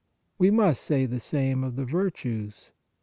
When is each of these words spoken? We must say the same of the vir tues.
We 0.39 0.49
must 0.49 0.81
say 0.81 1.05
the 1.05 1.19
same 1.19 1.63
of 1.63 1.75
the 1.75 1.85
vir 1.85 2.09
tues. 2.09 2.71